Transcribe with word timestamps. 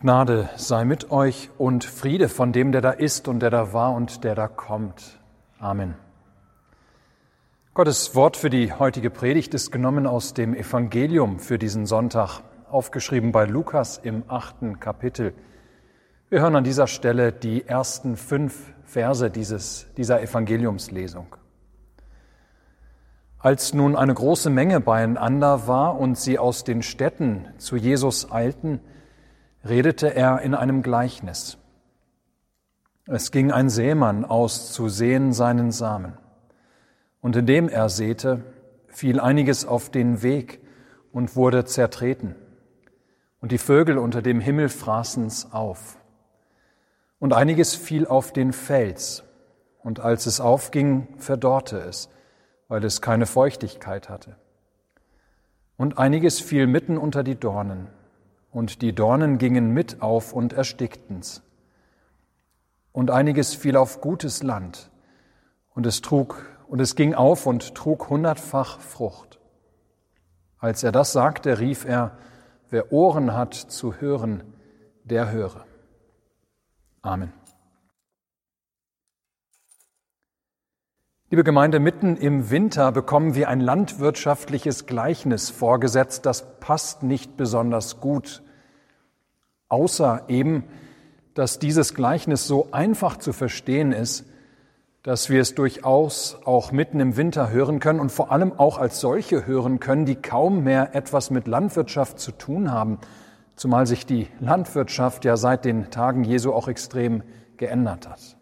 Gnade 0.00 0.48
sei 0.54 0.84
mit 0.84 1.10
euch 1.10 1.50
und 1.58 1.82
Friede 1.82 2.28
von 2.28 2.52
dem, 2.52 2.70
der 2.70 2.80
da 2.80 2.90
ist 2.90 3.26
und 3.26 3.40
der 3.40 3.50
da 3.50 3.72
war 3.72 3.94
und 3.94 4.22
der 4.22 4.36
da 4.36 4.46
kommt. 4.46 5.18
Amen. 5.58 5.96
Gottes 7.74 8.14
Wort 8.14 8.36
für 8.36 8.48
die 8.48 8.72
heutige 8.72 9.10
Predigt 9.10 9.54
ist 9.54 9.72
genommen 9.72 10.06
aus 10.06 10.34
dem 10.34 10.54
Evangelium 10.54 11.40
für 11.40 11.58
diesen 11.58 11.84
Sonntag, 11.84 12.42
aufgeschrieben 12.70 13.32
bei 13.32 13.44
Lukas 13.44 13.98
im 13.98 14.22
achten 14.28 14.78
Kapitel. 14.78 15.34
Wir 16.28 16.42
hören 16.42 16.54
an 16.54 16.62
dieser 16.62 16.86
Stelle 16.86 17.32
die 17.32 17.66
ersten 17.66 18.16
fünf 18.16 18.72
Verse 18.84 19.28
dieses, 19.32 19.88
dieser 19.96 20.22
Evangeliumslesung. 20.22 21.34
Als 23.40 23.74
nun 23.74 23.96
eine 23.96 24.14
große 24.14 24.48
Menge 24.48 24.78
beieinander 24.78 25.66
war 25.66 25.98
und 25.98 26.16
sie 26.16 26.38
aus 26.38 26.62
den 26.62 26.84
Städten 26.84 27.48
zu 27.58 27.74
Jesus 27.74 28.30
eilten, 28.30 28.78
redete 29.64 30.14
er 30.14 30.40
in 30.40 30.54
einem 30.54 30.82
Gleichnis. 30.82 31.58
Es 33.06 33.30
ging 33.30 33.50
ein 33.50 33.70
Seemann 33.70 34.24
aus 34.24 34.72
zu 34.72 34.88
sehen 34.88 35.32
seinen 35.32 35.72
Samen. 35.72 36.18
Und 37.20 37.36
indem 37.36 37.68
er 37.68 37.88
säte, 37.88 38.44
fiel 38.88 39.18
einiges 39.18 39.66
auf 39.66 39.90
den 39.90 40.22
Weg 40.22 40.60
und 41.12 41.34
wurde 41.34 41.64
zertreten. 41.64 42.34
Und 43.40 43.52
die 43.52 43.58
Vögel 43.58 43.98
unter 43.98 44.22
dem 44.22 44.40
Himmel 44.40 44.68
fraßen's 44.68 45.52
auf. 45.52 45.98
Und 47.18 47.32
einiges 47.32 47.74
fiel 47.74 48.06
auf 48.06 48.32
den 48.32 48.52
Fels. 48.52 49.24
Und 49.82 50.00
als 50.00 50.26
es 50.26 50.40
aufging, 50.40 51.08
verdorrte 51.18 51.78
es, 51.78 52.10
weil 52.68 52.84
es 52.84 53.00
keine 53.00 53.26
Feuchtigkeit 53.26 54.08
hatte. 54.08 54.36
Und 55.76 55.98
einiges 55.98 56.40
fiel 56.40 56.66
mitten 56.66 56.98
unter 56.98 57.22
die 57.22 57.36
Dornen 57.36 57.88
und 58.50 58.82
die 58.82 58.94
Dornen 58.94 59.38
gingen 59.38 59.72
mit 59.72 60.02
auf 60.02 60.32
und 60.32 60.52
erstickten's. 60.52 61.42
Und 62.92 63.10
einiges 63.10 63.54
fiel 63.54 63.76
auf 63.76 64.00
gutes 64.00 64.42
Land, 64.42 64.90
und 65.74 65.86
es 65.86 66.00
trug, 66.00 66.44
und 66.66 66.80
es 66.80 66.96
ging 66.96 67.14
auf 67.14 67.46
und 67.46 67.74
trug 67.74 68.10
hundertfach 68.10 68.80
Frucht. 68.80 69.38
Als 70.58 70.82
er 70.82 70.92
das 70.92 71.12
sagte, 71.12 71.60
rief 71.60 71.84
er, 71.84 72.18
wer 72.70 72.92
Ohren 72.92 73.34
hat 73.34 73.54
zu 73.54 73.94
hören, 73.94 74.42
der 75.04 75.30
höre. 75.30 75.64
Amen. 77.02 77.32
Liebe 81.30 81.44
Gemeinde, 81.44 81.78
mitten 81.78 82.16
im 82.16 82.48
Winter 82.48 82.90
bekommen 82.90 83.34
wir 83.34 83.50
ein 83.50 83.60
landwirtschaftliches 83.60 84.86
Gleichnis 84.86 85.50
vorgesetzt, 85.50 86.24
das 86.24 86.58
passt 86.58 87.02
nicht 87.02 87.36
besonders 87.36 88.00
gut, 88.00 88.42
außer 89.68 90.22
eben, 90.28 90.64
dass 91.34 91.58
dieses 91.58 91.92
Gleichnis 91.92 92.46
so 92.46 92.68
einfach 92.72 93.18
zu 93.18 93.34
verstehen 93.34 93.92
ist, 93.92 94.24
dass 95.02 95.28
wir 95.28 95.42
es 95.42 95.54
durchaus 95.54 96.38
auch 96.46 96.72
mitten 96.72 96.98
im 96.98 97.18
Winter 97.18 97.50
hören 97.50 97.78
können 97.78 98.00
und 98.00 98.10
vor 98.10 98.32
allem 98.32 98.58
auch 98.58 98.78
als 98.78 98.98
solche 98.98 99.46
hören 99.46 99.80
können, 99.80 100.06
die 100.06 100.16
kaum 100.16 100.64
mehr 100.64 100.94
etwas 100.94 101.30
mit 101.30 101.46
Landwirtschaft 101.46 102.18
zu 102.20 102.32
tun 102.32 102.72
haben, 102.72 103.00
zumal 103.54 103.86
sich 103.86 104.06
die 104.06 104.28
Landwirtschaft 104.40 105.26
ja 105.26 105.36
seit 105.36 105.66
den 105.66 105.90
Tagen 105.90 106.24
Jesu 106.24 106.54
auch 106.54 106.68
extrem 106.68 107.22
geändert 107.58 108.08
hat. 108.08 108.37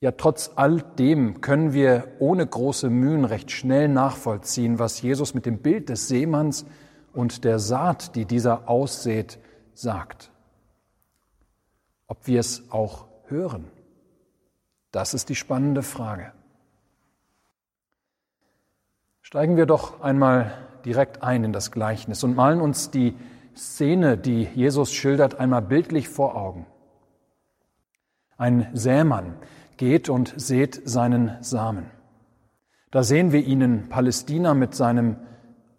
Ja, 0.00 0.12
trotz 0.12 0.52
all 0.56 0.82
dem 0.98 1.40
können 1.40 1.72
wir 1.72 2.08
ohne 2.18 2.46
große 2.46 2.90
Mühen 2.90 3.24
recht 3.24 3.50
schnell 3.50 3.88
nachvollziehen, 3.88 4.78
was 4.78 5.00
Jesus 5.00 5.32
mit 5.32 5.46
dem 5.46 5.58
Bild 5.58 5.88
des 5.88 6.08
Seemanns 6.08 6.66
und 7.14 7.44
der 7.44 7.58
Saat, 7.58 8.14
die 8.14 8.26
dieser 8.26 8.68
aussät, 8.68 9.38
sagt. 9.72 10.30
Ob 12.06 12.26
wir 12.26 12.40
es 12.40 12.70
auch 12.70 13.06
hören, 13.26 13.64
das 14.92 15.14
ist 15.14 15.30
die 15.30 15.34
spannende 15.34 15.82
Frage. 15.82 16.32
Steigen 19.22 19.56
wir 19.56 19.66
doch 19.66 20.02
einmal 20.02 20.52
direkt 20.84 21.22
ein 21.22 21.42
in 21.42 21.52
das 21.52 21.72
Gleichnis 21.72 22.22
und 22.22 22.36
malen 22.36 22.60
uns 22.60 22.90
die 22.90 23.16
Szene, 23.56 24.16
die 24.18 24.44
Jesus 24.54 24.92
schildert, 24.92 25.40
einmal 25.40 25.62
bildlich 25.62 26.08
vor 26.08 26.36
Augen. 26.36 26.66
Ein 28.36 28.68
Sämann, 28.74 29.34
geht 29.76 30.08
und 30.08 30.34
sät 30.36 30.80
seinen 30.84 31.36
Samen. 31.42 31.90
Da 32.90 33.02
sehen 33.02 33.32
wir 33.32 33.44
ihn 33.44 33.60
in 33.60 33.88
Palästina 33.88 34.54
mit 34.54 34.74
seinem 34.74 35.16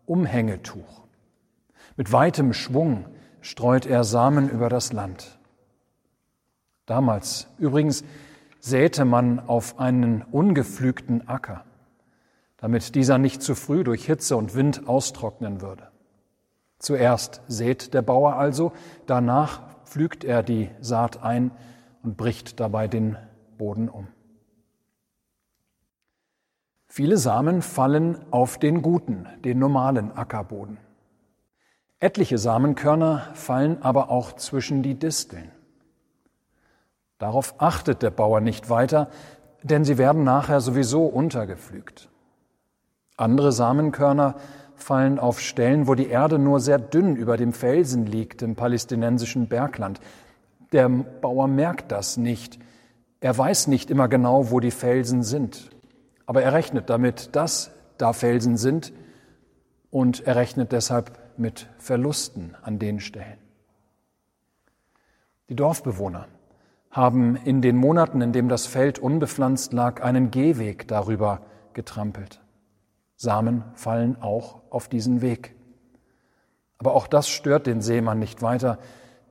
Umhängetuch. 0.05 1.03
Mit 1.95 2.11
weitem 2.11 2.53
Schwung 2.53 3.05
streut 3.41 3.85
er 3.85 4.03
Samen 4.03 4.49
über 4.49 4.69
das 4.69 4.93
Land. 4.93 5.39
Damals 6.85 7.47
übrigens 7.57 8.03
säte 8.59 9.05
man 9.05 9.39
auf 9.39 9.79
einen 9.79 10.21
ungepflügten 10.21 11.27
Acker, 11.27 11.65
damit 12.57 12.95
dieser 12.95 13.17
nicht 13.17 13.41
zu 13.41 13.55
früh 13.55 13.83
durch 13.83 14.05
Hitze 14.05 14.37
und 14.37 14.55
Wind 14.55 14.87
austrocknen 14.87 15.61
würde. 15.61 15.87
Zuerst 16.79 17.41
sät 17.47 17.93
der 17.93 18.01
Bauer 18.01 18.35
also, 18.35 18.71
danach 19.05 19.61
pflügt 19.85 20.23
er 20.23 20.43
die 20.43 20.69
Saat 20.79 21.23
ein 21.23 21.51
und 22.03 22.17
bricht 22.17 22.59
dabei 22.59 22.87
den 22.87 23.17
Boden 23.57 23.89
um. 23.89 24.07
Viele 26.87 27.17
Samen 27.17 27.61
fallen 27.61 28.17
auf 28.31 28.57
den 28.57 28.81
guten, 28.81 29.27
den 29.43 29.59
normalen 29.59 30.11
Ackerboden. 30.11 30.77
Etliche 31.99 32.37
Samenkörner 32.37 33.29
fallen 33.33 33.81
aber 33.81 34.09
auch 34.09 34.33
zwischen 34.33 34.83
die 34.83 34.95
Disteln. 34.95 35.51
Darauf 37.17 37.55
achtet 37.57 38.03
der 38.03 38.11
Bauer 38.11 38.39
nicht 38.39 38.69
weiter, 38.69 39.09
denn 39.63 39.83
sie 39.83 39.97
werden 39.97 40.23
nachher 40.23 40.61
sowieso 40.61 41.05
untergepflügt. 41.05 42.09
Andere 43.17 43.51
Samenkörner 43.51 44.35
fallen 44.75 45.17
auf 45.17 45.39
Stellen, 45.39 45.87
wo 45.87 45.95
die 45.95 46.07
Erde 46.07 46.37
nur 46.37 46.59
sehr 46.59 46.77
dünn 46.77 47.15
über 47.15 47.35
dem 47.35 47.51
Felsen 47.51 48.05
liegt 48.05 48.43
im 48.43 48.55
palästinensischen 48.55 49.47
Bergland. 49.47 49.99
Der 50.71 50.87
Bauer 50.87 51.47
merkt 51.47 51.91
das 51.91 52.17
nicht, 52.17 52.59
er 53.19 53.37
weiß 53.37 53.67
nicht 53.67 53.89
immer 53.89 54.07
genau, 54.07 54.51
wo 54.51 54.59
die 54.59 54.71
Felsen 54.71 55.23
sind, 55.23 55.69
aber 56.25 56.43
er 56.43 56.53
rechnet 56.53 56.89
damit, 56.89 57.35
dass 57.35 57.71
da 57.97 58.13
Felsen 58.13 58.57
sind 58.57 58.93
und 59.89 60.25
er 60.27 60.35
rechnet 60.35 60.71
deshalb 60.71 61.17
mit 61.37 61.67
Verlusten 61.77 62.55
an 62.61 62.79
den 62.79 62.99
Stellen. 62.99 63.37
Die 65.49 65.55
Dorfbewohner 65.55 66.27
haben 66.91 67.35
in 67.35 67.61
den 67.61 67.77
Monaten, 67.77 68.21
in 68.21 68.33
dem 68.33 68.49
das 68.49 68.65
Feld 68.65 68.99
unbepflanzt 68.99 69.73
lag, 69.73 70.03
einen 70.03 70.31
Gehweg 70.31 70.87
darüber 70.87 71.41
getrampelt. 71.73 72.41
Samen 73.15 73.63
fallen 73.73 74.21
auch 74.21 74.61
auf 74.69 74.87
diesen 74.89 75.21
Weg. 75.21 75.55
Aber 76.77 76.93
auch 76.93 77.07
das 77.07 77.29
stört 77.29 77.65
den 77.65 77.81
Seemann 77.81 78.19
nicht 78.19 78.41
weiter, 78.41 78.77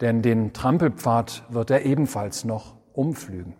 denn 0.00 0.22
den 0.22 0.52
Trampelpfad 0.52 1.44
wird 1.48 1.70
er 1.70 1.84
ebenfalls 1.84 2.44
noch 2.44 2.76
umflügen. 2.92 3.54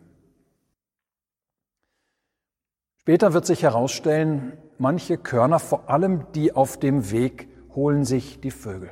Später 3.07 3.33
wird 3.35 3.47
sich 3.47 3.63
herausstellen, 3.63 4.55
manche 4.79 5.17
Körner, 5.17 5.61
vor 5.61 5.89
allem 5.89 6.27
die 6.33 6.57
auf 6.57 6.77
dem 6.77 7.13
Weg, 7.13 7.49
holen 7.73 8.05
sich 8.05 8.41
die 8.41 8.51
Vögel. 8.51 8.91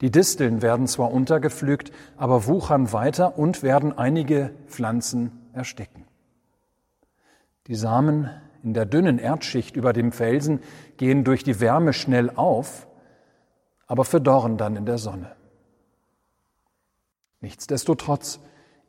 Die 0.00 0.12
Disteln 0.12 0.62
werden 0.62 0.86
zwar 0.86 1.10
untergepflügt, 1.10 1.90
aber 2.16 2.46
wuchern 2.46 2.92
weiter 2.92 3.36
und 3.36 3.64
werden 3.64 3.98
einige 3.98 4.54
Pflanzen 4.68 5.32
ersticken. 5.52 6.04
Die 7.66 7.74
Samen 7.74 8.30
in 8.62 8.74
der 8.74 8.86
dünnen 8.86 9.18
Erdschicht 9.18 9.74
über 9.74 9.92
dem 9.92 10.12
Felsen 10.12 10.60
gehen 10.98 11.24
durch 11.24 11.42
die 11.42 11.58
Wärme 11.58 11.92
schnell 11.92 12.30
auf, 12.30 12.86
aber 13.88 14.04
verdorren 14.04 14.56
dann 14.56 14.76
in 14.76 14.86
der 14.86 14.98
Sonne. 14.98 15.34
Nichtsdestotrotz, 17.40 18.38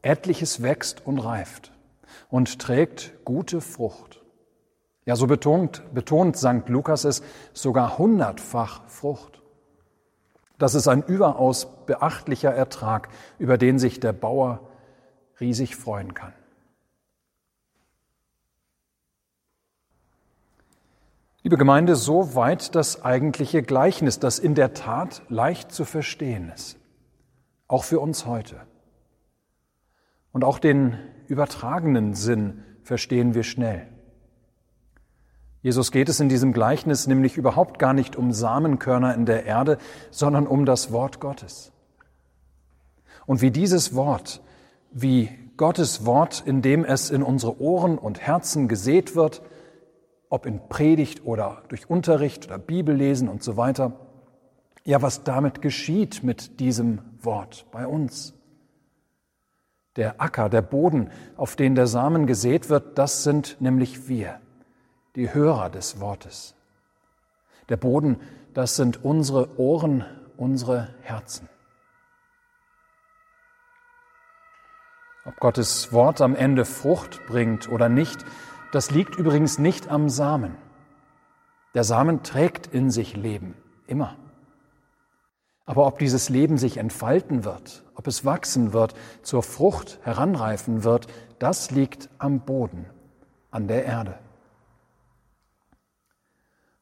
etliches 0.03 0.61
wächst 0.61 1.07
und 1.07 1.17
reift 1.17 1.71
und 2.29 2.59
trägt 2.59 3.13
gute 3.25 3.59
Frucht. 3.59 4.23
Ja, 5.05 5.15
so 5.15 5.27
betont, 5.27 5.83
betont 5.93 6.37
St. 6.37 6.67
Lukas 6.69 7.03
es 7.03 7.23
sogar 7.53 7.97
hundertfach 7.97 8.87
Frucht. 8.87 9.41
Das 10.59 10.75
ist 10.75 10.87
ein 10.87 11.03
überaus 11.03 11.85
beachtlicher 11.85 12.53
Ertrag, 12.53 13.09
über 13.39 13.57
den 13.57 13.79
sich 13.79 13.99
der 13.99 14.13
Bauer 14.13 14.59
riesig 15.39 15.75
freuen 15.75 16.13
kann. 16.13 16.33
Liebe 21.41 21.57
Gemeinde, 21.57 21.95
so 21.95 22.35
weit 22.35 22.75
das 22.75 23.01
eigentliche 23.01 23.63
Gleichnis, 23.63 24.19
das 24.19 24.37
in 24.37 24.53
der 24.53 24.73
Tat 24.73 25.23
leicht 25.29 25.71
zu 25.71 25.85
verstehen 25.85 26.51
ist, 26.53 26.77
auch 27.67 27.85
für 27.85 28.01
uns 28.01 28.25
heute. 28.25 28.68
Und 30.31 30.43
auch 30.43 30.59
den 30.59 30.97
übertragenen 31.27 32.13
Sinn 32.13 32.63
verstehen 32.83 33.33
wir 33.33 33.43
schnell. 33.43 33.87
Jesus 35.61 35.91
geht 35.91 36.07
es 36.07 36.19
in 36.19 36.29
diesem 36.29 36.53
Gleichnis 36.53 37.07
nämlich 37.07 37.35
überhaupt 37.35 37.79
gar 37.79 37.93
nicht 37.93 38.15
um 38.15 38.31
Samenkörner 38.31 39.13
in 39.13 39.25
der 39.25 39.45
Erde, 39.45 39.77
sondern 40.09 40.47
um 40.47 40.65
das 40.65 40.91
Wort 40.91 41.19
Gottes. 41.19 41.73
Und 43.25 43.41
wie 43.41 43.51
dieses 43.51 43.93
Wort, 43.93 44.41
wie 44.91 45.29
Gottes 45.57 46.05
Wort, 46.05 46.41
in 46.45 46.61
dem 46.61 46.85
es 46.85 47.09
in 47.09 47.21
unsere 47.21 47.59
Ohren 47.61 47.97
und 47.97 48.21
Herzen 48.21 48.69
gesät 48.69 49.15
wird, 49.15 49.41
ob 50.29 50.45
in 50.45 50.69
Predigt 50.69 51.25
oder 51.25 51.63
durch 51.67 51.89
Unterricht 51.89 52.45
oder 52.45 52.57
Bibellesen 52.57 53.27
und 53.27 53.43
so 53.43 53.57
weiter, 53.57 53.99
ja, 54.85 55.01
was 55.01 55.23
damit 55.23 55.61
geschieht 55.61 56.23
mit 56.23 56.59
diesem 56.61 57.01
Wort 57.21 57.65
bei 57.71 57.85
uns. 57.85 58.33
Der 59.95 60.21
Acker, 60.21 60.49
der 60.49 60.61
Boden, 60.61 61.11
auf 61.35 61.55
den 61.55 61.75
der 61.75 61.87
Samen 61.87 62.27
gesät 62.27 62.69
wird, 62.69 62.97
das 62.97 63.23
sind 63.23 63.57
nämlich 63.59 64.07
wir 64.07 64.39
die 65.15 65.33
Hörer 65.33 65.69
des 65.69 65.99
Wortes. 65.99 66.55
Der 67.67 67.77
Boden, 67.77 68.19
das 68.53 68.75
sind 68.75 69.03
unsere 69.03 69.59
Ohren, 69.59 70.05
unsere 70.37 70.93
Herzen. 71.01 71.49
Ob 75.25 75.37
Gottes 75.39 75.91
Wort 75.91 76.21
am 76.21 76.35
Ende 76.35 76.65
Frucht 76.65 77.25
bringt 77.27 77.69
oder 77.69 77.89
nicht, 77.89 78.25
das 78.71 78.91
liegt 78.91 79.15
übrigens 79.15 79.59
nicht 79.59 79.89
am 79.89 80.09
Samen. 80.09 80.55
Der 81.73 81.83
Samen 81.83 82.23
trägt 82.23 82.67
in 82.67 82.89
sich 82.89 83.15
Leben, 83.15 83.55
immer. 83.85 84.15
Aber 85.69 85.85
ob 85.85 85.99
dieses 85.99 86.29
Leben 86.29 86.57
sich 86.57 86.77
entfalten 86.77 87.45
wird, 87.45 87.83
ob 87.93 88.07
es 88.07 88.25
wachsen 88.25 88.73
wird, 88.73 88.95
zur 89.21 89.43
Frucht 89.43 89.99
heranreifen 90.01 90.83
wird, 90.83 91.05
das 91.37 91.69
liegt 91.69 92.09
am 92.17 92.39
Boden, 92.39 92.87
an 93.51 93.67
der 93.67 93.85
Erde. 93.85 94.17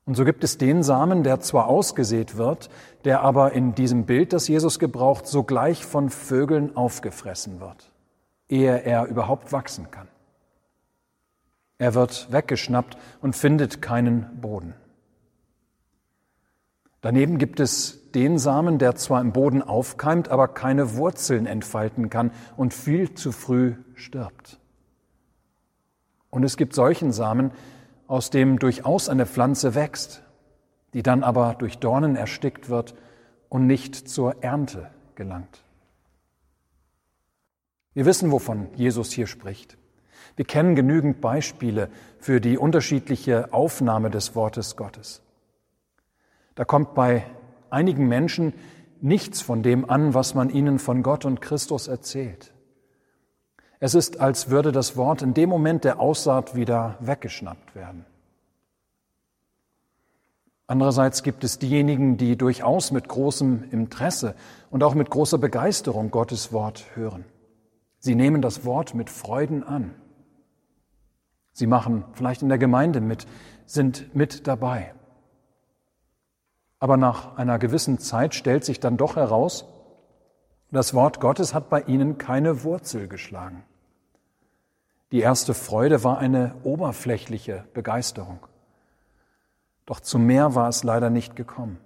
Und 0.06 0.16
so 0.16 0.24
gibt 0.24 0.42
es 0.46 0.58
den 0.58 0.84
Samen, 0.84 1.24
der 1.24 1.42
zwar 1.42 1.68
ausgesät 1.68 2.38
wird, 2.38 2.70
der 3.04 3.24
aber 3.24 3.52
in 3.52 3.76
diesem 3.76 4.06
Bild, 4.06 4.32
das 4.32 4.48
Jesus 4.48 4.80
gebraucht, 4.80 5.28
sogleich 5.28 5.86
von 5.86 6.10
Vögeln 6.10 6.78
aufgefressen 6.78 7.60
wird, 7.60 7.92
ehe 8.48 8.84
er 8.84 9.08
überhaupt 9.08 9.52
wachsen 9.52 9.92
kann. 9.92 10.08
Er 11.78 11.94
wird 11.94 12.32
weggeschnappt 12.32 12.98
und 13.20 13.36
findet 13.36 13.82
keinen 13.82 14.40
Boden. 14.40 14.76
Daneben 17.08 17.38
gibt 17.38 17.62
es 17.62 18.12
den 18.12 18.38
Samen, 18.38 18.80
der 18.80 18.96
zwar 18.96 19.22
im 19.22 19.32
Boden 19.32 19.62
aufkeimt, 19.62 20.28
aber 20.28 20.50
keine 20.50 20.98
Wurzeln 20.98 21.46
entfalten 21.46 22.10
kann 22.10 22.32
und 22.58 22.74
viel 22.74 23.14
zu 23.14 23.32
früh 23.32 23.76
stirbt. 23.96 24.60
Und 26.30 26.44
es 26.44 26.58
gibt 26.58 26.74
solchen 26.76 27.14
Samen, 27.14 27.52
aus 28.08 28.30
dem 28.30 28.60
durchaus 28.60 29.08
eine 29.08 29.26
Pflanze 29.26 29.74
wächst, 29.74 30.22
die 30.94 31.02
dann 31.02 31.24
aber 31.24 31.56
durch 31.58 31.78
Dornen 31.78 32.18
erstickt 32.18 32.68
wird 32.68 32.94
und 33.48 33.68
nicht 33.68 34.10
zur 34.10 34.44
Ernte 34.44 34.90
gelangt. 35.16 35.64
Wir 37.94 38.06
wissen, 38.06 38.34
wovon 38.34 38.68
Jesus 38.76 39.14
hier 39.14 39.28
spricht. 39.28 39.78
Wir 40.36 40.44
kennen 40.44 40.76
genügend 40.76 41.22
Beispiele 41.22 41.88
für 42.20 42.42
die 42.42 42.58
unterschiedliche 42.58 43.54
Aufnahme 43.54 44.10
des 44.10 44.36
Wortes 44.36 44.76
Gottes. 44.76 45.22
Da 46.58 46.66
kommt 46.66 46.96
bei 46.96 47.24
einigen 47.70 48.08
Menschen 48.08 48.54
nichts 49.00 49.42
von 49.42 49.62
dem 49.62 49.88
an, 49.88 50.16
was 50.16 50.34
man 50.34 50.50
ihnen 50.50 50.80
von 50.80 51.04
Gott 51.04 51.24
und 51.24 51.40
Christus 51.40 51.88
erzählt. 51.88 52.52
Es 53.80 53.94
ist, 53.94 54.20
als 54.20 54.50
würde 54.50 54.72
das 54.72 54.98
Wort 54.98 55.22
in 55.22 55.36
dem 55.36 55.50
Moment 55.50 55.84
der 55.84 56.00
Aussaat 56.00 56.56
wieder 56.56 56.98
weggeschnappt 57.00 57.76
werden. 57.76 58.08
Andererseits 60.66 61.22
gibt 61.22 61.44
es 61.44 61.60
diejenigen, 61.60 62.18
die 62.18 62.36
durchaus 62.36 62.92
mit 62.92 63.08
großem 63.08 63.66
Interesse 63.70 64.34
und 64.72 64.84
auch 64.84 64.96
mit 64.96 65.12
großer 65.12 65.38
Begeisterung 65.38 66.10
Gottes 66.10 66.52
Wort 66.52 66.88
hören. 66.96 67.24
Sie 68.00 68.16
nehmen 68.16 68.42
das 68.42 68.66
Wort 68.66 68.96
mit 68.96 69.12
Freuden 69.12 69.64
an. 69.64 69.94
Sie 71.54 71.68
machen 71.68 72.04
vielleicht 72.14 72.42
in 72.42 72.50
der 72.50 72.58
Gemeinde 72.58 73.00
mit, 73.00 73.28
sind 73.68 74.16
mit 74.16 74.48
dabei. 74.48 74.96
Aber 76.80 76.98
nach 76.98 77.38
einer 77.38 77.60
gewissen 77.60 78.00
Zeit 78.00 78.36
stellt 78.36 78.64
sich 78.64 78.80
dann 78.80 78.98
doch 78.98 79.16
heraus, 79.16 79.66
das 80.72 80.94
Wort 80.94 81.20
Gottes 81.22 81.54
hat 81.54 81.70
bei 81.70 81.82
ihnen 81.82 82.18
keine 82.18 82.64
Wurzel 82.64 83.08
geschlagen. 83.08 83.64
Die 85.12 85.22
erste 85.22 85.54
Freude 85.54 86.04
war 86.04 86.18
eine 86.18 86.56
oberflächliche 86.64 87.64
Begeisterung. 87.74 88.46
Doch 89.86 90.02
zu 90.02 90.20
mehr 90.20 90.54
war 90.54 90.68
es 90.68 90.84
leider 90.84 91.10
nicht 91.10 91.38
gekommen. 91.38 91.80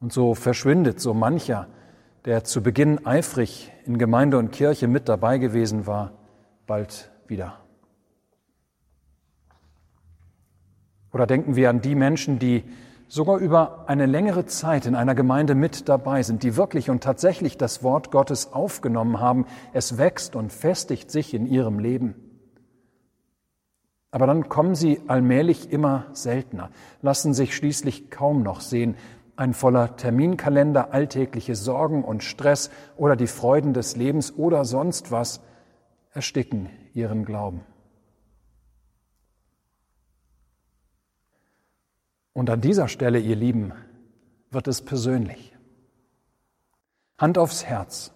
Und 0.00 0.12
so 0.12 0.34
verschwindet 0.34 1.00
so 1.00 1.12
mancher, 1.12 1.68
der 2.24 2.44
zu 2.44 2.62
Beginn 2.62 3.06
eifrig 3.06 3.70
in 3.84 3.98
Gemeinde 3.98 4.38
und 4.38 4.50
Kirche 4.50 4.88
mit 4.88 5.08
dabei 5.08 5.36
gewesen 5.36 5.86
war, 5.86 6.12
bald 6.66 7.10
wieder. 7.26 7.58
Oder 11.12 11.26
denken 11.26 11.56
wir 11.56 11.68
an 11.68 11.82
die 11.82 11.94
Menschen, 11.94 12.38
die 12.38 12.64
sogar 13.10 13.38
über 13.38 13.88
eine 13.88 14.06
längere 14.06 14.46
Zeit 14.46 14.86
in 14.86 14.94
einer 14.94 15.16
Gemeinde 15.16 15.56
mit 15.56 15.88
dabei 15.88 16.22
sind, 16.22 16.44
die 16.44 16.56
wirklich 16.56 16.90
und 16.90 17.02
tatsächlich 17.02 17.58
das 17.58 17.82
Wort 17.82 18.12
Gottes 18.12 18.52
aufgenommen 18.52 19.18
haben. 19.18 19.46
Es 19.72 19.98
wächst 19.98 20.36
und 20.36 20.52
festigt 20.52 21.10
sich 21.10 21.34
in 21.34 21.44
ihrem 21.44 21.80
Leben. 21.80 22.14
Aber 24.12 24.26
dann 24.26 24.48
kommen 24.48 24.76
sie 24.76 25.00
allmählich 25.08 25.72
immer 25.72 26.06
seltener, 26.12 26.70
lassen 27.02 27.34
sich 27.34 27.54
schließlich 27.54 28.10
kaum 28.10 28.42
noch 28.42 28.60
sehen. 28.60 28.96
Ein 29.34 29.54
voller 29.54 29.96
Terminkalender, 29.96 30.92
alltägliche 30.92 31.56
Sorgen 31.56 32.04
und 32.04 32.22
Stress 32.22 32.70
oder 32.96 33.16
die 33.16 33.26
Freuden 33.26 33.74
des 33.74 33.96
Lebens 33.96 34.32
oder 34.36 34.64
sonst 34.64 35.10
was 35.10 35.40
ersticken 36.12 36.68
ihren 36.94 37.24
Glauben. 37.24 37.62
Und 42.32 42.48
an 42.48 42.60
dieser 42.60 42.88
Stelle, 42.88 43.18
ihr 43.18 43.36
Lieben, 43.36 43.72
wird 44.50 44.68
es 44.68 44.82
persönlich. 44.82 45.56
Hand 47.18 47.38
aufs 47.38 47.64
Herz. 47.64 48.12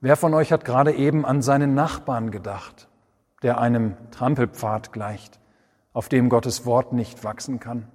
Wer 0.00 0.16
von 0.16 0.34
euch 0.34 0.52
hat 0.52 0.64
gerade 0.64 0.92
eben 0.92 1.24
an 1.24 1.40
seinen 1.40 1.74
Nachbarn 1.74 2.30
gedacht, 2.30 2.88
der 3.42 3.58
einem 3.58 3.96
Trampelpfad 4.10 4.92
gleicht, 4.92 5.40
auf 5.92 6.08
dem 6.08 6.28
Gottes 6.28 6.66
Wort 6.66 6.92
nicht 6.92 7.24
wachsen 7.24 7.60
kann? 7.60 7.88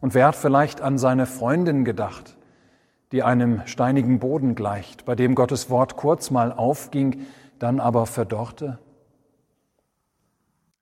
Und 0.00 0.14
wer 0.14 0.28
hat 0.28 0.36
vielleicht 0.36 0.80
an 0.80 0.98
seine 0.98 1.26
Freundin 1.26 1.84
gedacht, 1.84 2.36
die 3.12 3.22
einem 3.22 3.66
steinigen 3.66 4.18
Boden 4.18 4.54
gleicht, 4.54 5.04
bei 5.04 5.14
dem 5.14 5.34
Gottes 5.34 5.70
Wort 5.70 5.96
kurz 5.96 6.30
mal 6.30 6.52
aufging, 6.52 7.26
dann 7.58 7.78
aber 7.78 8.06
verdorrte? 8.06 8.78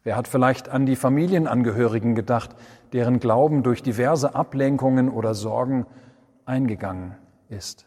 Wer 0.05 0.17
hat 0.17 0.27
vielleicht 0.27 0.69
an 0.69 0.85
die 0.85 0.97
Familienangehörigen 0.97 2.15
gedacht, 2.15 2.51
deren 2.93 3.21
Glauben 3.21 3.63
durch 3.63 3.83
diverse 3.83 4.35
Ablenkungen 4.35 5.09
oder 5.09 5.35
Sorgen 5.35 5.87
eingegangen 6.45 7.17
ist? 7.49 7.87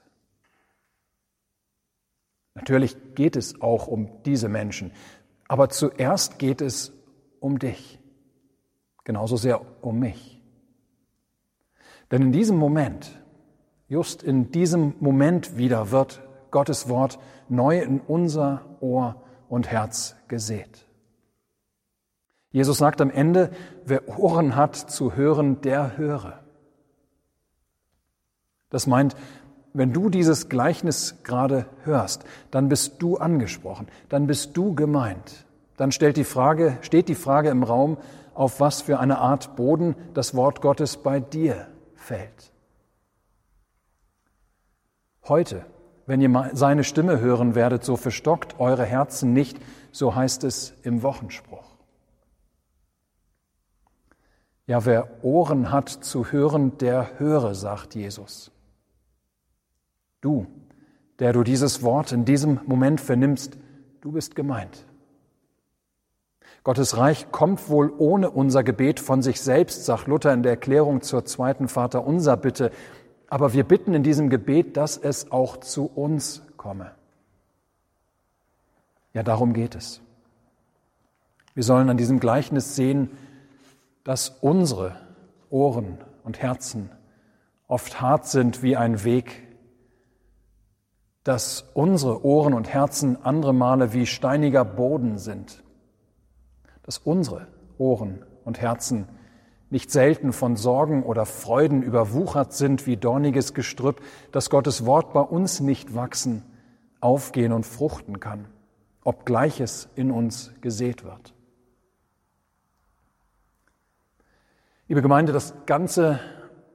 Natürlich 2.54 2.96
geht 3.16 3.36
es 3.36 3.62
auch 3.62 3.88
um 3.88 4.10
diese 4.24 4.48
Menschen, 4.48 4.92
aber 5.50 5.70
zuerst 5.70 6.40
geht 6.40 6.62
es 6.62 6.94
um 7.42 7.60
dich, 7.60 8.00
genauso 9.04 9.36
sehr 9.36 9.62
um 9.84 10.00
mich. 10.00 10.42
Denn 12.12 12.22
in 12.22 12.32
diesem 12.32 12.58
Moment, 12.58 13.22
just 13.90 14.24
in 14.24 14.52
diesem 14.52 14.96
Moment 15.00 15.58
wieder 15.58 15.92
wird 15.92 16.22
Gottes 16.50 16.88
Wort 16.88 17.20
neu 17.50 17.80
in 17.82 18.00
unser 18.00 18.62
Ohr 18.80 19.22
und 19.50 19.70
Herz 19.70 20.16
gesät. 20.30 20.85
Jesus 22.56 22.78
sagt 22.78 23.02
am 23.02 23.12
Ende, 23.12 23.52
wer 23.84 24.08
Ohren 24.18 24.56
hat 24.56 24.78
zu 24.78 25.14
hören, 25.14 25.60
der 25.60 25.98
höre. 25.98 26.40
Das 28.70 28.88
meint, 28.88 29.14
wenn 29.74 29.92
du 29.92 30.10
dieses 30.10 30.48
Gleichnis 30.48 31.18
gerade 31.24 31.66
hörst, 31.84 32.24
dann 32.52 32.70
bist 32.70 33.02
du 33.02 33.18
angesprochen, 33.18 33.90
dann 34.08 34.26
bist 34.26 34.56
du 34.56 34.74
gemeint. 34.74 35.46
Dann 35.76 35.92
stellt 35.92 36.16
die 36.16 36.24
Frage, 36.24 36.78
steht 36.80 37.10
die 37.10 37.16
Frage 37.16 37.50
im 37.50 37.62
Raum, 37.62 37.98
auf 38.34 38.62
was 38.62 38.82
für 38.82 39.02
eine 39.02 39.18
Art 39.18 39.58
Boden 39.58 39.94
das 40.14 40.34
Wort 40.34 40.62
Gottes 40.62 40.96
bei 40.96 41.20
dir 41.20 41.68
fällt. 41.96 42.54
Heute, 45.28 45.66
wenn 46.06 46.22
ihr 46.22 46.52
seine 46.54 46.86
Stimme 46.86 47.20
hören 47.20 47.54
werdet, 47.54 47.84
so 47.84 47.98
verstockt 47.98 48.62
eure 48.62 48.86
Herzen 48.86 49.34
nicht, 49.34 49.60
so 49.92 50.16
heißt 50.16 50.46
es 50.46 50.74
im 50.84 51.04
Wochenspruch. 51.04 51.65
Ja, 54.68 54.86
wer 54.86 55.24
Ohren 55.24 55.72
hat 55.72 55.90
zu 55.90 56.32
hören, 56.32 56.78
der 56.80 57.20
höre, 57.20 57.54
sagt 57.54 57.96
Jesus. 57.96 58.52
Du, 60.22 60.48
der 61.20 61.34
du 61.34 61.44
dieses 61.44 61.84
Wort 61.84 62.12
in 62.12 62.26
diesem 62.26 62.60
Moment 62.66 63.00
vernimmst, 63.00 63.58
du 64.02 64.12
bist 64.12 64.36
gemeint. 64.36 64.86
Gottes 66.64 66.98
Reich 66.98 67.32
kommt 67.32 67.70
wohl 67.70 67.94
ohne 67.96 68.32
unser 68.32 68.64
Gebet 68.64 69.00
von 69.00 69.22
sich 69.22 69.40
selbst, 69.40 69.86
sagt 69.86 70.08
Luther 70.08 70.34
in 70.34 70.42
der 70.42 70.54
Erklärung 70.54 71.02
zur 71.02 71.24
zweiten 71.26 71.68
Vater 71.68 72.08
unser 72.08 72.36
Bitte. 72.38 72.72
Aber 73.28 73.54
wir 73.54 73.64
bitten 73.64 73.94
in 73.94 74.02
diesem 74.02 74.32
Gebet, 74.32 74.76
dass 74.78 74.98
es 74.98 75.32
auch 75.32 75.58
zu 75.58 75.86
uns 75.86 76.42
komme. 76.58 76.92
Ja, 79.14 79.22
darum 79.22 79.54
geht 79.54 79.76
es. 79.76 80.02
Wir 81.54 81.64
sollen 81.64 81.90
an 81.90 81.98
diesem 81.98 82.20
Gleichnis 82.20 82.76
sehen, 82.76 83.12
dass 84.06 84.30
unsere 84.30 84.96
Ohren 85.50 85.98
und 86.24 86.42
Herzen 86.42 86.90
oft 87.68 88.00
hart 88.00 88.26
sind 88.26 88.64
wie 88.64 88.78
ein 88.78 89.04
Weg, 89.04 89.44
dass 91.26 91.66
unsere 91.74 92.24
Ohren 92.24 92.54
und 92.54 92.70
Herzen 92.70 93.22
andere 93.26 93.54
Male 93.54 93.92
wie 93.92 94.06
steiniger 94.06 94.64
Boden 94.64 95.18
sind 95.18 95.66
dass 96.86 97.00
unsere 97.00 97.48
Ohren 97.80 98.24
und 98.44 98.62
Herzen 98.62 99.08
nicht 99.72 99.92
selten 99.92 100.34
von 100.34 100.56
Sorgen 100.56 101.02
oder 101.02 101.26
Freuden 101.26 101.82
überwuchert 101.82 102.54
sind 102.54 102.86
wie 102.86 102.96
dorniges 102.96 103.56
Gestrüpp, 103.56 104.02
dass 104.32 104.52
Gottes 104.52 104.86
Wort 104.86 105.12
bei 105.12 105.22
uns 105.22 105.60
nicht 105.60 105.96
wachsen, 105.96 106.44
aufgehen 107.02 107.52
und 107.54 107.66
fruchten 107.66 108.20
kann, 108.20 108.48
obgleich 109.04 109.60
es 109.60 109.90
in 109.96 110.12
uns 110.12 110.54
gesät 110.62 111.04
wird. 111.04 111.34
Liebe 114.88 115.02
Gemeinde, 115.02 115.34
das 115.34 115.56
Ganze 115.66 116.20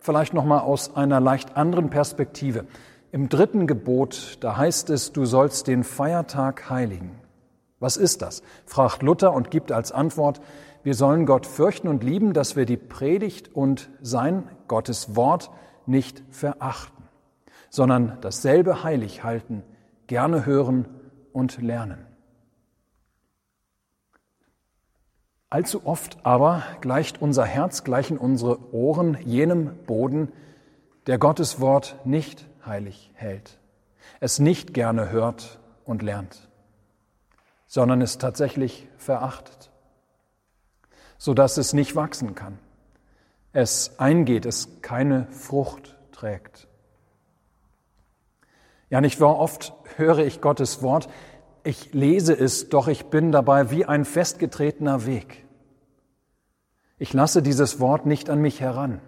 vielleicht 0.01 0.35
noch 0.35 0.45
mal 0.45 0.59
aus 0.59 0.97
einer 0.97 1.21
leicht 1.21 1.57
anderen 1.57 1.91
Perspektive. 1.91 2.65
Im 3.13 3.29
dritten 3.29 3.69
Gebot, 3.69 4.39
da 4.41 4.57
heißt 4.57 4.91
es, 4.91 5.13
du 5.13 5.27
sollst 5.27 5.69
den 5.69 5.85
Feiertag 5.85 6.69
heiligen. 6.71 7.21
Was 7.79 7.97
ist 7.97 8.21
das? 8.21 8.43
fragt 8.67 9.03
Luther 9.03 9.33
und 9.33 9.53
gibt 9.53 9.71
als 9.71 9.93
Antwort, 9.93 10.41
wir 10.83 10.95
sollen 10.95 11.25
Gott 11.25 11.47
fürchten 11.47 11.87
und 11.87 12.03
lieben, 12.03 12.33
dass 12.33 12.57
wir 12.57 12.67
die 12.67 12.77
Predigt 12.77 13.55
und 13.55 13.91
sein 14.03 14.49
Gottes 14.67 15.15
Wort 15.15 15.53
nicht 15.87 16.25
verachten, 16.31 17.05
sondern 17.69 18.19
dasselbe 18.23 18.83
heilig 18.83 19.23
halten, 19.23 19.63
gerne 20.09 20.47
hören 20.47 20.89
und 21.33 21.63
lernen. 21.63 22.10
Allzu 25.51 25.83
oft 25.85 26.25
aber 26.25 26.63
gleicht 26.81 27.21
unser 27.21 27.45
Herz, 27.45 27.85
gleichen 27.85 28.17
unsere 28.17 28.73
Ohren 28.73 29.19
jenem 29.25 29.77
Boden, 29.87 30.33
der 31.07 31.19
Gottes 31.19 31.61
Wort 31.61 31.97
nicht 32.05 32.47
heilig 32.65 33.11
hält, 33.15 33.59
es 34.21 34.39
nicht 34.39 34.73
gerne 34.75 35.11
hört 35.11 35.59
und 35.85 36.03
lernt 36.03 36.51
sondern 37.71 38.03
es 38.03 38.19
tatsächlich 38.19 38.89
verachtet, 38.97 39.71
sodass 41.19 41.57
es 41.57 41.73
nicht 41.73 41.95
wachsen 41.95 42.35
kann, 42.35 42.59
es 43.53 44.01
eingeht, 44.01 44.45
es 44.45 44.83
keine 44.83 45.29
Frucht 45.31 45.97
trägt. 46.11 46.67
Ja, 48.89 49.01
nicht 49.01 49.21
wahr? 49.21 49.39
Oft 49.39 49.73
höre 49.95 50.19
ich 50.19 50.41
Gottes 50.41 50.83
Wort, 50.83 51.09
ich 51.65 51.93
lese 51.93 52.33
es, 52.33 52.69
doch 52.69 52.89
ich 52.89 53.07
bin 53.07 53.33
dabei 53.33 53.71
wie 53.71 53.85
ein 53.85 54.05
festgetretener 54.05 55.07
Weg. 55.07 55.45
Ich 56.99 57.13
lasse 57.13 57.43
dieses 57.43 57.81
Wort 57.81 58.07
nicht 58.07 58.29
an 58.31 58.41
mich 58.41 58.61
heran. 58.61 59.01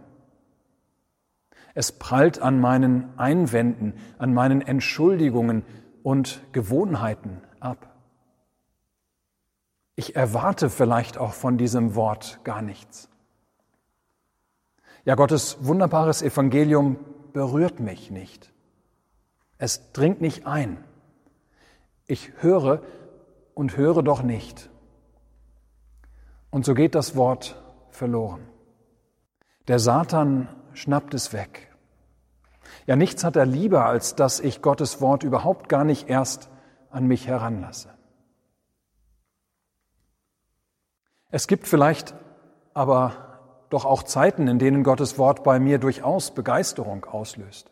Es 1.75 1.93
prallt 1.93 2.41
an 2.41 2.61
meinen 2.61 3.19
Einwänden, 3.19 3.95
an 4.19 4.35
meinen 4.35 4.61
Entschuldigungen 4.61 5.65
und 6.03 6.43
Gewohnheiten 6.53 7.41
ab. 7.61 7.97
Ich 9.95 10.17
erwarte 10.17 10.71
vielleicht 10.71 11.19
auch 11.19 11.33
von 11.33 11.59
diesem 11.59 11.95
Wort 11.95 12.41
gar 12.45 12.63
nichts. 12.63 13.09
Ja, 15.05 15.15
Gottes 15.15 15.59
wunderbares 15.61 16.23
Evangelium 16.23 16.97
berührt 17.33 17.81
mich 17.81 18.11
nicht. 18.11 18.53
Es 19.59 19.93
dringt 19.93 20.21
nicht 20.21 20.47
ein. 20.47 20.83
Ich 22.07 22.33
höre 22.41 22.83
und 23.55 23.77
höre 23.77 24.03
doch 24.03 24.23
nicht. 24.23 24.71
Und 26.51 26.65
so 26.65 26.75
geht 26.75 26.95
das 26.95 27.17
Wort 27.17 27.61
verloren. 27.91 28.47
Der 29.69 29.79
Satan 29.79 30.49
schnappt 30.75 31.15
es 31.15 31.33
weg. 31.33 31.69
Ja, 32.87 32.97
nichts 32.97 33.25
hat 33.25 33.37
er 33.37 33.47
lieber, 33.47 33.87
als 33.87 34.17
dass 34.17 34.41
ich 34.41 34.61
Gottes 34.63 35.01
Wort 35.01 35.23
überhaupt 35.23 35.69
gar 35.69 35.85
nicht 35.85 36.09
erst 36.09 36.51
an 36.91 37.07
mich 37.07 37.27
heranlasse. 37.27 37.91
Es 41.31 41.47
gibt 41.47 41.67
vielleicht 41.67 42.15
aber 42.75 43.41
doch 43.71 43.87
auch 43.87 44.03
Zeiten, 44.03 44.49
in 44.49 44.59
denen 44.59 44.85
Gottes 44.85 45.17
Wort 45.17 45.43
bei 45.45 45.59
mir 45.59 45.79
durchaus 45.79 46.35
Begeisterung 46.35 47.07
auslöst, 47.07 47.71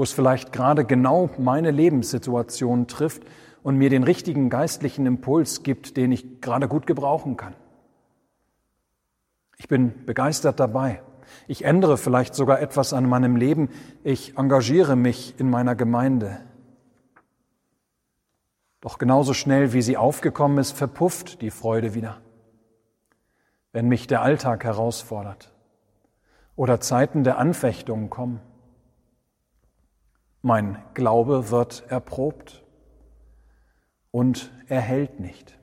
wo 0.00 0.04
es 0.04 0.12
vielleicht 0.14 0.50
gerade 0.50 0.86
genau 0.86 1.28
meine 1.36 1.70
Lebenssituation 1.70 2.86
trifft 2.86 3.22
und 3.62 3.76
mir 3.76 3.90
den 3.90 4.02
richtigen 4.02 4.48
geistlichen 4.48 5.04
Impuls 5.04 5.62
gibt, 5.62 5.98
den 5.98 6.10
ich 6.10 6.40
gerade 6.40 6.68
gut 6.68 6.86
gebrauchen 6.86 7.36
kann. 7.36 7.54
Ich 9.58 9.68
bin 9.68 10.06
begeistert 10.06 10.58
dabei. 10.58 11.02
Ich 11.48 11.66
ändere 11.66 11.98
vielleicht 11.98 12.34
sogar 12.34 12.62
etwas 12.62 12.94
an 12.94 13.10
meinem 13.10 13.36
Leben. 13.36 13.68
Ich 14.02 14.38
engagiere 14.38 14.96
mich 14.96 15.38
in 15.38 15.50
meiner 15.50 15.74
Gemeinde. 15.74 16.40
Doch 18.80 18.96
genauso 18.96 19.34
schnell, 19.34 19.74
wie 19.74 19.82
sie 19.82 19.98
aufgekommen 19.98 20.56
ist, 20.56 20.72
verpufft 20.72 21.42
die 21.42 21.50
Freude 21.50 21.92
wieder. 21.92 22.22
Wenn 23.74 23.86
mich 23.86 24.06
der 24.06 24.22
Alltag 24.22 24.64
herausfordert 24.64 25.52
oder 26.56 26.80
Zeiten 26.80 27.22
der 27.22 27.36
Anfechtung 27.36 28.08
kommen. 28.08 28.40
Mein 30.42 30.82
Glaube 30.94 31.50
wird 31.50 31.84
erprobt 31.88 32.64
und 34.10 34.50
er 34.68 34.80
hält 34.80 35.20
nicht, 35.20 35.58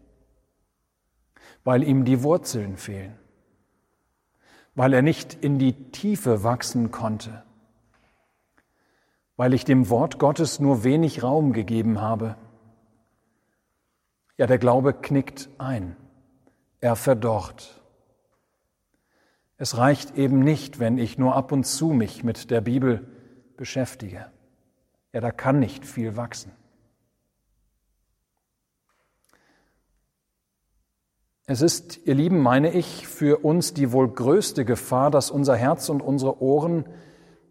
weil 1.64 1.84
ihm 1.84 2.06
die 2.06 2.24
Wurzeln 2.24 2.78
fehlen, 2.78 3.18
weil 4.76 4.94
er 4.94 5.02
nicht 5.02 5.34
in 5.34 5.58
die 5.60 5.92
Tiefe 5.92 6.44
wachsen 6.44 6.92
konnte, 6.92 7.44
weil 9.36 9.54
ich 9.54 9.66
dem 9.66 9.90
Wort 9.90 10.20
Gottes 10.20 10.60
nur 10.60 10.84
wenig 10.84 11.24
Raum 11.24 11.54
gegeben 11.54 12.02
habe 12.02 12.36
ja, 14.38 14.46
der 14.46 14.60
Glaube 14.60 14.94
knickt 14.94 15.50
ein. 15.58 15.96
Er 16.80 16.96
verdorrt. 16.96 17.82
Es 19.58 19.78
reicht 19.78 20.16
eben 20.16 20.40
nicht, 20.40 20.80
wenn 20.80 21.00
ich 21.00 21.18
nur 21.18 21.36
ab 21.36 21.52
und 21.52 21.66
zu 21.66 21.88
mich 21.88 22.24
mit 22.24 22.52
der 22.52 22.62
Bibel 22.62 23.08
beschäftige. 23.58 24.32
Ja, 25.18 25.22
da 25.22 25.32
kann 25.32 25.58
nicht 25.58 25.84
viel 25.84 26.16
wachsen. 26.16 26.52
Es 31.48 31.64
ist, 31.64 32.06
ihr 32.06 32.14
Lieben, 32.14 32.40
meine 32.40 32.72
ich, 32.72 33.08
für 33.08 33.44
uns 33.44 33.74
die 33.74 33.92
wohl 33.92 34.10
größte 34.10 34.64
Gefahr, 34.64 35.10
dass 35.10 35.32
unser 35.32 35.56
Herz 35.56 35.90
und 35.90 36.04
unsere 36.04 36.40
Ohren 36.40 36.86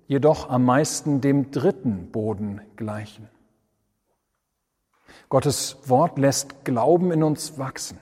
jedoch 0.07 0.49
am 0.49 0.65
meisten 0.65 1.21
dem 1.21 1.51
dritten 1.51 2.13
Boden 2.13 2.61
gleichen. 2.77 3.29
Gottes 5.29 5.79
Wort 5.87 6.21
lässt 6.21 6.65
Glauben 6.65 7.11
in 7.11 7.25
uns 7.25 7.59
wachsen. 7.59 7.99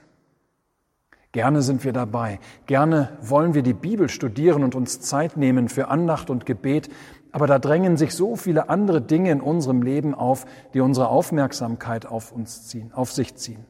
Gerne 1.32 1.62
sind 1.62 1.84
wir 1.84 1.94
dabei. 1.94 2.38
Gerne 2.66 3.16
wollen 3.22 3.54
wir 3.54 3.62
die 3.62 3.72
Bibel 3.72 4.10
studieren 4.10 4.62
und 4.62 4.74
uns 4.74 5.00
Zeit 5.00 5.38
nehmen 5.38 5.70
für 5.70 5.88
Andacht 5.88 6.28
und 6.28 6.44
Gebet. 6.44 6.90
Aber 7.34 7.48
da 7.48 7.58
drängen 7.58 7.96
sich 7.96 8.14
so 8.14 8.36
viele 8.36 8.68
andere 8.68 9.02
Dinge 9.02 9.32
in 9.32 9.40
unserem 9.40 9.82
Leben 9.82 10.14
auf, 10.14 10.46
die 10.72 10.80
unsere 10.80 11.08
Aufmerksamkeit 11.08 12.06
auf 12.06 12.30
uns 12.30 12.68
ziehen, 12.68 12.92
auf 12.92 13.10
sich 13.10 13.34
ziehen. 13.34 13.64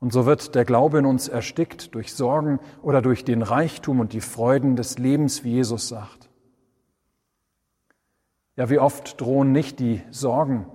Und 0.00 0.12
so 0.12 0.26
wird 0.26 0.56
der 0.56 0.64
Glaube 0.64 0.98
in 0.98 1.06
uns 1.06 1.28
erstickt 1.28 1.94
durch 1.94 2.12
Sorgen 2.12 2.58
oder 2.82 3.02
durch 3.02 3.24
den 3.24 3.42
Reichtum 3.42 4.00
und 4.00 4.14
die 4.14 4.20
Freuden 4.20 4.74
des 4.74 4.98
Lebens, 4.98 5.44
wie 5.44 5.52
Jesus 5.52 5.86
sagt. 5.86 6.28
Ja, 8.56 8.68
wie 8.68 8.80
oft 8.80 9.20
drohen 9.20 9.52
nicht 9.52 9.78
die 9.78 10.02
Sorgen 10.10 10.66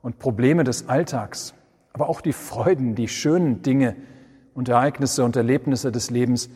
und 0.00 0.18
Probleme 0.18 0.64
des 0.64 0.88
Alltags, 0.88 1.52
aber 1.92 2.08
auch 2.08 2.22
die 2.22 2.32
Freuden, 2.32 2.94
die 2.94 3.08
schönen 3.08 3.60
Dinge 3.60 3.94
und 4.54 4.70
Ereignisse 4.70 5.22
und 5.22 5.36
Erlebnisse 5.36 5.92
des 5.92 6.08
Lebens, 6.08 6.48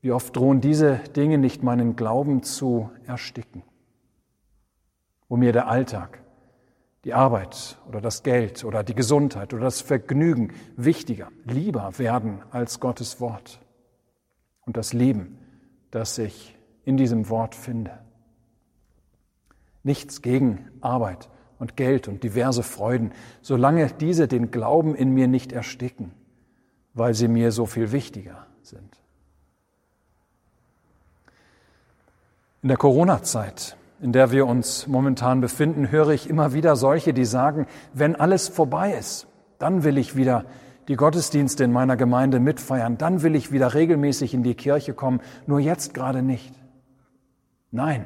wie 0.00 0.12
oft 0.12 0.36
drohen 0.36 0.60
diese 0.60 0.96
Dinge 1.16 1.38
nicht 1.38 1.62
meinen 1.62 1.96
Glauben 1.96 2.42
zu 2.42 2.90
ersticken, 3.06 3.62
wo 5.28 5.36
mir 5.36 5.52
der 5.52 5.68
Alltag, 5.68 6.22
die 7.04 7.14
Arbeit 7.14 7.78
oder 7.88 8.00
das 8.00 8.22
Geld 8.22 8.64
oder 8.64 8.82
die 8.82 8.94
Gesundheit 8.94 9.54
oder 9.54 9.64
das 9.64 9.80
Vergnügen 9.80 10.52
wichtiger, 10.76 11.28
lieber 11.44 11.98
werden 11.98 12.42
als 12.50 12.80
Gottes 12.80 13.20
Wort 13.20 13.60
und 14.66 14.76
das 14.76 14.92
Leben, 14.92 15.38
das 15.90 16.18
ich 16.18 16.56
in 16.84 16.96
diesem 16.96 17.28
Wort 17.28 17.54
finde. 17.54 17.98
Nichts 19.82 20.22
gegen 20.22 20.70
Arbeit 20.80 21.28
und 21.58 21.76
Geld 21.76 22.08
und 22.08 22.22
diverse 22.22 22.62
Freuden, 22.62 23.12
solange 23.42 23.86
diese 23.92 24.28
den 24.28 24.50
Glauben 24.50 24.94
in 24.94 25.12
mir 25.12 25.28
nicht 25.28 25.52
ersticken, 25.52 26.12
weil 26.94 27.14
sie 27.14 27.28
mir 27.28 27.52
so 27.52 27.66
viel 27.66 27.92
wichtiger 27.92 28.46
sind. 28.62 28.97
In 32.68 32.72
der 32.72 32.76
Corona-Zeit, 32.76 33.78
in 33.98 34.12
der 34.12 34.30
wir 34.30 34.46
uns 34.46 34.86
momentan 34.86 35.40
befinden, 35.40 35.90
höre 35.90 36.10
ich 36.10 36.28
immer 36.28 36.52
wieder 36.52 36.76
solche, 36.76 37.14
die 37.14 37.24
sagen, 37.24 37.66
wenn 37.94 38.14
alles 38.14 38.48
vorbei 38.48 38.92
ist, 38.92 39.26
dann 39.58 39.84
will 39.84 39.96
ich 39.96 40.16
wieder 40.16 40.44
die 40.86 40.96
Gottesdienste 40.96 41.64
in 41.64 41.72
meiner 41.72 41.96
Gemeinde 41.96 42.40
mitfeiern, 42.40 42.98
dann 42.98 43.22
will 43.22 43.36
ich 43.36 43.52
wieder 43.52 43.72
regelmäßig 43.72 44.34
in 44.34 44.42
die 44.42 44.54
Kirche 44.54 44.92
kommen, 44.92 45.22
nur 45.46 45.60
jetzt 45.60 45.94
gerade 45.94 46.20
nicht. 46.20 46.52
Nein, 47.70 48.04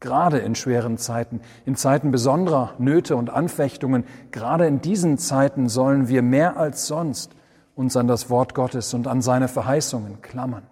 gerade 0.00 0.38
in 0.38 0.56
schweren 0.56 0.98
Zeiten, 0.98 1.42
in 1.64 1.76
Zeiten 1.76 2.10
besonderer 2.10 2.74
Nöte 2.78 3.14
und 3.14 3.30
Anfechtungen, 3.30 4.02
gerade 4.32 4.66
in 4.66 4.80
diesen 4.80 5.16
Zeiten 5.16 5.68
sollen 5.68 6.08
wir 6.08 6.22
mehr 6.22 6.56
als 6.56 6.88
sonst 6.88 7.36
uns 7.76 7.96
an 7.96 8.08
das 8.08 8.30
Wort 8.30 8.56
Gottes 8.56 8.92
und 8.94 9.06
an 9.06 9.22
seine 9.22 9.46
Verheißungen 9.46 10.22
klammern. 10.22 10.64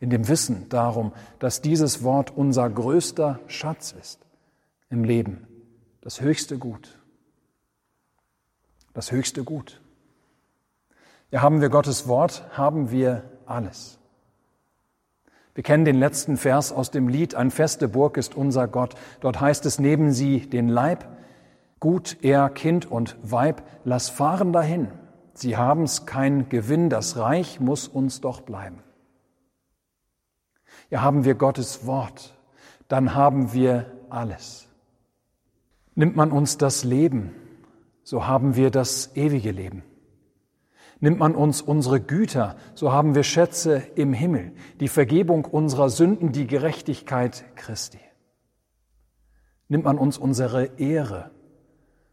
In 0.00 0.10
dem 0.10 0.28
Wissen 0.28 0.68
darum, 0.68 1.12
dass 1.38 1.60
dieses 1.60 2.02
Wort 2.04 2.36
unser 2.36 2.70
größter 2.70 3.40
Schatz 3.48 3.92
ist 3.92 4.20
im 4.90 5.04
Leben, 5.04 5.46
das 6.00 6.20
höchste 6.20 6.58
Gut. 6.58 6.98
Das 8.94 9.12
höchste 9.12 9.44
Gut. 9.44 9.80
Ja, 11.30 11.42
haben 11.42 11.60
wir 11.60 11.68
Gottes 11.68 12.08
Wort, 12.08 12.44
haben 12.56 12.90
wir 12.90 13.24
alles. 13.44 13.98
Wir 15.54 15.64
kennen 15.64 15.84
den 15.84 15.98
letzten 15.98 16.36
Vers 16.36 16.70
aus 16.70 16.92
dem 16.92 17.08
Lied, 17.08 17.34
ein 17.34 17.50
feste 17.50 17.88
Burg 17.88 18.16
ist 18.16 18.36
unser 18.36 18.68
Gott. 18.68 18.94
Dort 19.20 19.40
heißt 19.40 19.66
es, 19.66 19.80
neben 19.80 20.12
sie 20.12 20.48
den 20.48 20.68
Leib, 20.68 21.04
gut 21.80 22.18
er, 22.22 22.48
Kind 22.48 22.86
und 22.86 23.16
Weib, 23.22 23.62
lass 23.84 24.08
fahren 24.08 24.52
dahin. 24.52 24.88
Sie 25.34 25.56
haben's 25.56 26.06
kein 26.06 26.48
Gewinn, 26.48 26.90
das 26.90 27.16
Reich 27.16 27.58
muss 27.58 27.88
uns 27.88 28.20
doch 28.20 28.40
bleiben. 28.40 28.82
Ja, 30.90 31.02
haben 31.02 31.24
wir 31.24 31.34
Gottes 31.34 31.86
Wort, 31.86 32.34
dann 32.88 33.14
haben 33.14 33.52
wir 33.52 33.86
alles. 34.08 34.68
Nimmt 35.94 36.16
man 36.16 36.32
uns 36.32 36.56
das 36.56 36.84
Leben, 36.84 37.34
so 38.02 38.26
haben 38.26 38.56
wir 38.56 38.70
das 38.70 39.14
ewige 39.16 39.50
Leben. 39.50 39.82
Nimmt 41.00 41.18
man 41.18 41.34
uns 41.34 41.60
unsere 41.60 42.00
Güter, 42.00 42.56
so 42.74 42.92
haben 42.92 43.14
wir 43.14 43.22
Schätze 43.22 43.82
im 43.94 44.12
Himmel, 44.12 44.52
die 44.80 44.88
Vergebung 44.88 45.44
unserer 45.44 45.90
Sünden, 45.90 46.32
die 46.32 46.46
Gerechtigkeit 46.46 47.44
Christi. 47.54 48.00
Nimmt 49.68 49.84
man 49.84 49.98
uns 49.98 50.18
unsere 50.18 50.78
Ehre, 50.78 51.30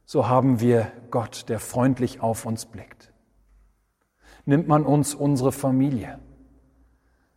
so 0.05 0.27
haben 0.27 0.59
wir 0.59 0.91
Gott, 1.09 1.49
der 1.49 1.59
freundlich 1.59 2.21
auf 2.21 2.45
uns 2.45 2.65
blickt. 2.65 3.13
Nimmt 4.45 4.67
man 4.67 4.85
uns 4.85 5.15
unsere 5.15 5.51
Familie, 5.51 6.19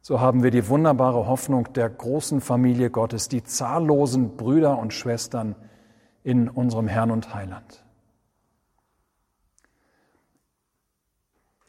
so 0.09 0.21
haben 0.21 0.43
wir 0.43 0.51
die 0.51 0.67
wunderbare 0.71 1.27
Hoffnung 1.27 1.71
der 1.75 1.91
großen 1.91 2.41
Familie 2.41 2.89
Gottes, 2.89 3.29
die 3.29 3.45
zahllosen 3.45 4.39
Brüder 4.39 4.79
und 4.79 4.95
Schwestern 4.95 5.55
in 6.25 6.49
unserem 6.49 6.89
Herrn 6.89 7.11
und 7.11 7.35
Heiland. 7.35 7.85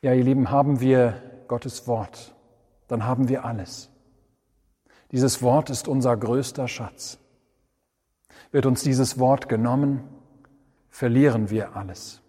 Ja, 0.02 0.14
ihr 0.14 0.24
Lieben, 0.24 0.52
haben 0.52 0.80
wir 0.80 1.22
Gottes 1.50 1.86
Wort, 1.86 2.34
dann 2.88 3.04
haben 3.04 3.28
wir 3.28 3.44
alles. 3.44 3.90
Dieses 5.12 5.42
Wort 5.42 5.70
ist 5.70 5.90
unser 5.90 6.16
größter 6.16 6.70
Schatz. 6.70 7.20
Wird 8.54 8.66
uns 8.66 8.84
dieses 8.84 9.20
Wort 9.20 9.50
genommen, 9.50 10.02
verlieren 10.88 11.50
wir 11.50 11.76
alles. 11.76 12.22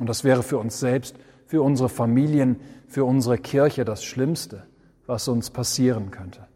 Und 0.00 0.08
das 0.08 0.24
wäre 0.24 0.42
für 0.42 0.58
uns 0.58 0.80
selbst, 0.80 1.14
für 1.46 1.62
unsere 1.62 1.88
Familien, 1.88 2.60
für 2.88 3.04
unsere 3.04 3.38
Kirche 3.38 3.84
das 3.84 4.02
Schlimmste, 4.02 4.66
was 5.08 5.26
uns 5.26 5.50
passieren 5.50 6.10
könnte. 6.10 6.46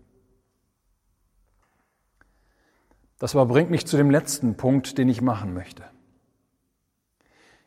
Das 3.19 3.35
aber 3.35 3.47
bringt 3.47 3.71
mich 3.71 3.87
zu 3.87 3.97
dem 3.97 4.11
letzten 4.11 4.57
Punkt, 4.57 4.99
den 4.99 5.09
ich 5.09 5.23
machen 5.23 5.55
möchte. 5.55 5.85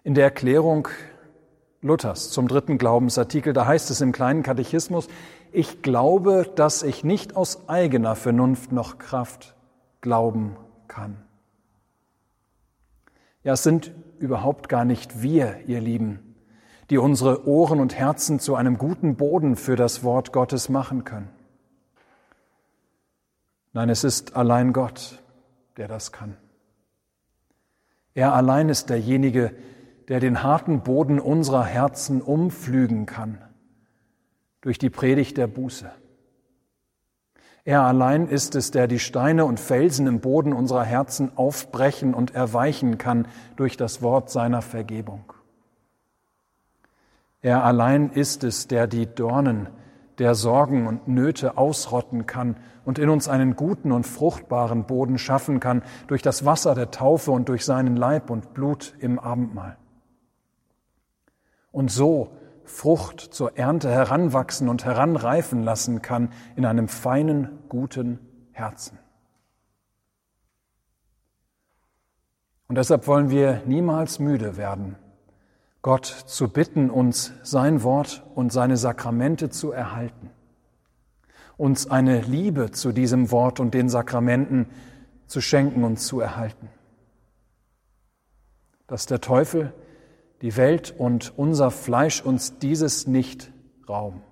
In 0.04 0.14
der 0.14 0.26
Erklärung 0.26 0.88
Luthers 1.82 2.32
zum 2.32 2.48
dritten 2.48 2.78
Glaubensartikel. 2.78 3.54
Da 3.54 3.66
heißt 3.66 3.90
es 3.92 4.02
im 4.02 4.12
kleinen 4.12 4.44
Katechismus, 4.44 5.08
ich 5.52 5.82
glaube, 5.82 6.52
dass 6.56 6.84
ich 6.84 7.04
nicht 7.04 7.36
aus 7.36 7.70
eigener 7.70 8.16
Vernunft 8.16 8.72
noch 8.72 8.98
Kraft 8.98 9.56
glauben 10.02 10.58
kann. 10.88 11.24
Ja, 13.44 13.54
es 13.54 13.64
sind 13.64 13.94
überhaupt 14.20 14.68
gar 14.68 14.84
nicht 14.84 15.22
wir, 15.22 15.60
ihr 15.68 15.80
Lieben, 15.80 16.35
die 16.90 16.98
unsere 16.98 17.48
Ohren 17.48 17.80
und 17.80 17.96
Herzen 17.96 18.40
zu 18.40 18.56
einem 18.56 18.78
guten 18.78 19.16
Boden 19.16 19.56
für 19.56 19.76
das 19.76 20.04
Wort 20.04 20.32
Gottes 20.32 20.70
machen 20.70 21.04
können. 21.04 21.30
Nein, 23.74 23.90
es 23.90 24.04
ist 24.04 24.36
allein 24.36 24.72
Gott, 24.72 25.22
der 25.78 25.88
das 25.88 26.12
kann. 26.12 26.38
Er 28.14 28.34
allein 28.34 28.70
ist 28.70 28.90
derjenige, 28.90 29.54
der 30.08 30.20
den 30.20 30.44
harten 30.44 30.82
Boden 30.82 31.20
unserer 31.20 31.66
Herzen 31.66 32.22
umflügen 32.22 33.06
kann 33.06 33.40
durch 34.62 34.80
die 34.80 34.90
Predigt 34.90 35.38
der 35.38 35.48
Buße. 35.48 35.92
Er 37.66 37.82
allein 37.82 38.28
ist 38.28 38.56
es, 38.56 38.72
der 38.72 38.88
die 38.88 39.00
Steine 39.00 39.46
und 39.46 39.60
Felsen 39.60 40.08
im 40.08 40.22
Boden 40.22 40.54
unserer 40.54 40.84
Herzen 40.84 41.36
aufbrechen 41.36 42.14
und 42.14 42.34
erweichen 42.34 42.98
kann 42.98 43.28
durch 43.58 43.76
das 43.76 44.02
Wort 44.02 44.30
seiner 44.30 44.62
Vergebung. 44.62 45.35
Er 47.46 47.64
allein 47.64 48.10
ist 48.10 48.44
es, 48.44 48.68
der 48.68 48.88
die 48.88 49.06
Dornen 49.06 49.70
der 50.18 50.34
Sorgen 50.34 50.88
und 50.88 51.08
Nöte 51.08 51.60
ausrotten 51.60 52.26
kann 52.26 52.56
und 52.86 52.98
in 52.98 53.08
uns 53.08 53.28
einen 53.28 53.56
guten 53.56 53.92
und 53.92 54.08
fruchtbaren 54.08 54.88
Boden 54.88 55.20
schaffen 55.20 55.60
kann 55.60 55.84
durch 56.08 56.24
das 56.24 56.44
Wasser 56.44 56.74
der 56.74 56.90
Taufe 56.90 57.30
und 57.30 57.48
durch 57.48 57.64
seinen 57.64 57.98
Leib 57.98 58.32
und 58.32 58.56
Blut 58.56 58.96
im 58.98 59.20
Abendmahl 59.20 59.78
und 61.72 61.92
so 61.92 62.36
Frucht 62.64 63.20
zur 63.20 63.56
Ernte 63.60 63.92
heranwachsen 63.92 64.68
und 64.68 64.84
heranreifen 64.84 65.62
lassen 65.62 66.02
kann 66.02 66.32
in 66.56 66.66
einem 66.66 66.88
feinen, 66.88 67.60
guten 67.70 68.18
Herzen. 68.54 68.98
Und 72.68 72.80
deshalb 72.80 73.06
wollen 73.06 73.30
wir 73.30 73.62
niemals 73.68 74.18
müde 74.18 74.58
werden, 74.58 74.96
Gott 75.86 76.08
zu 76.08 76.48
bitten, 76.48 76.90
uns 76.90 77.32
sein 77.44 77.84
Wort 77.84 78.24
und 78.34 78.52
seine 78.52 78.76
Sakramente 78.76 79.52
zu 79.52 79.72
erhalten, 79.72 80.32
uns 81.58 81.92
eine 81.92 82.22
Liebe 82.22 82.72
zu 82.72 82.92
diesem 82.92 83.30
Wort 83.30 83.60
und 83.60 83.76
den 83.76 83.88
Sakramenten 83.88 84.66
zu 85.28 85.42
schenken 85.42 85.84
und 85.84 85.98
zu 85.98 86.20
erhalten. 86.20 86.70
Dass 88.88 89.06
der 89.06 89.22
Teufel 89.22 89.74
die 90.42 90.58
Welt 90.58 90.92
und 90.98 91.38
unser 91.38 91.70
Fleisch 91.70 92.20
uns 92.20 92.58
dieses 92.58 93.06
nicht 93.06 93.52
rauben. 93.88 94.24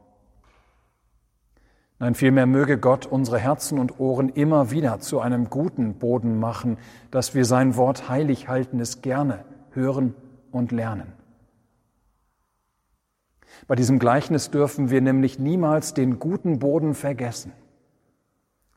Nein, 1.99 2.15
vielmehr 2.15 2.47
möge 2.47 2.79
Gott 2.79 3.05
unsere 3.05 3.37
Herzen 3.37 3.77
und 3.77 3.99
Ohren 3.99 4.29
immer 4.29 4.71
wieder 4.71 5.01
zu 5.01 5.19
einem 5.19 5.51
guten 5.51 5.99
Boden 5.99 6.39
machen, 6.39 6.79
dass 7.11 7.35
wir 7.35 7.45
sein 7.45 7.75
Wort 7.75 8.09
heilig 8.09 8.47
halten, 8.47 8.79
es 8.79 9.03
gerne 9.03 9.45
hören 9.69 10.15
und 10.51 10.71
lernen. 10.71 11.13
Bei 13.67 13.75
diesem 13.75 13.99
Gleichnis 13.99 14.51
dürfen 14.51 14.89
wir 14.89 15.01
nämlich 15.01 15.39
niemals 15.39 15.93
den 15.93 16.19
guten 16.19 16.59
Boden 16.59 16.93
vergessen, 16.93 17.53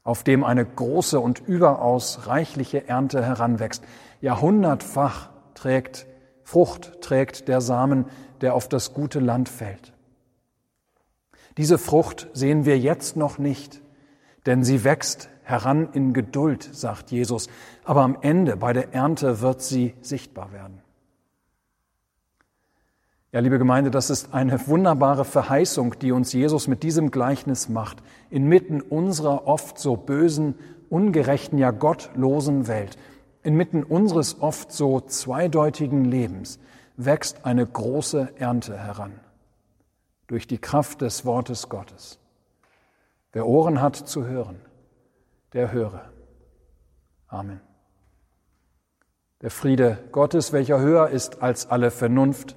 auf 0.05 0.23
dem 0.23 0.45
eine 0.45 0.65
große 0.65 1.19
und 1.19 1.41
überaus 1.41 2.27
reichliche 2.27 2.89
Ernte 2.89 3.25
heranwächst. 3.25 3.83
Jahrhundertfach 4.21 5.31
trägt 5.55 6.07
Frucht 6.47 7.01
trägt 7.01 7.49
der 7.49 7.61
Samen, 7.61 8.05
der 8.41 8.55
auf 8.55 8.69
das 8.69 8.95
gute 8.95 9.19
Land 9.19 9.49
fällt. 9.49 9.93
Diese 11.57 11.77
Frucht 11.77 12.29
sehen 12.35 12.65
wir 12.65 12.79
jetzt 12.79 13.17
noch 13.17 13.39
nicht, 13.39 13.83
denn 14.47 14.63
sie 14.63 14.85
wächst 14.85 15.29
heran 15.43 15.89
in 15.93 16.13
Geduld, 16.13 16.69
sagt 16.73 17.11
Jesus, 17.11 17.49
aber 17.85 18.03
am 18.03 18.19
Ende 18.21 18.57
bei 18.57 18.73
der 18.73 18.95
Ernte 18.95 19.41
wird 19.41 19.61
sie 19.61 19.95
sichtbar 20.03 20.53
werden. 20.53 20.83
Ja, 23.37 23.43
liebe 23.43 23.59
Gemeinde, 23.59 23.91
das 23.91 24.09
ist 24.09 24.33
eine 24.33 24.67
wunderbare 24.67 25.27
Verheißung, 25.27 25.99
die 25.99 26.11
uns 26.11 26.33
Jesus 26.33 26.69
mit 26.69 26.83
diesem 26.83 27.11
Gleichnis 27.11 27.69
macht, 27.69 28.03
inmitten 28.31 28.81
unserer 28.81 29.47
oft 29.47 29.79
so 29.79 29.95
bösen, 29.95 30.55
ungerechten, 30.89 31.59
ja 31.59 31.71
gottlosen 31.71 32.67
Welt. 32.67 32.97
Inmitten 33.43 33.83
unseres 33.83 34.41
oft 34.41 34.73
so 34.73 35.03
zweideutigen 35.03 36.07
Lebens 36.07 36.59
wächst 36.97 37.45
eine 37.45 37.67
große 37.67 38.33
Ernte 38.39 38.79
heran 38.79 39.21
durch 40.29 40.47
die 40.47 40.57
Kraft 40.57 41.03
des 41.03 41.27
Wortes 41.27 41.69
Gottes. 41.69 42.19
Wer 43.35 43.47
Ohren 43.47 43.83
hat 43.83 43.97
zu 43.97 44.25
hören, 44.25 44.63
der 45.53 45.73
höre. 45.73 46.11
Amen. 47.29 47.61
Der 49.43 49.51
Friede 49.51 49.99
Gottes, 50.11 50.55
welcher 50.55 50.81
höher 50.81 51.11
ist 51.11 51.43
als 51.43 51.69
alle 51.69 51.91
Vernunft, 51.91 52.57